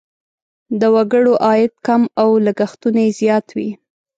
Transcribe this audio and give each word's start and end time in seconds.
د 0.79 0.81
وګړو 0.95 1.33
عاید 1.45 1.73
کم 1.85 2.01
او 2.21 2.29
لګښتونه 2.45 2.99
یې 3.05 3.11
زیات 3.19 3.47
وي. 3.57 3.69